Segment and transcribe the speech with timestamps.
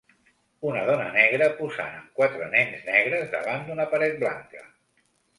[0.67, 4.65] Una dona negra posant amb quatre nens negres davant d'una paret blanca.